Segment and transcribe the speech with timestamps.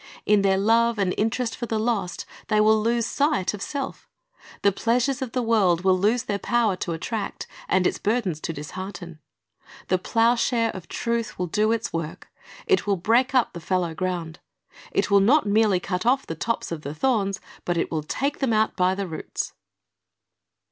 [0.25, 4.09] In their love and interest for the lost, they will lose sight of self.
[4.63, 8.51] The pleasures of the world will lose their power to attract and its burdens to
[8.51, 9.19] dishearten.
[9.89, 12.29] The plowshare of truth will do its work.
[12.65, 14.39] It will break up the fallow ground.
[14.91, 18.53] It will not merely cut off the tops of the thorns, but will take them
[18.53, 19.53] out by the roots.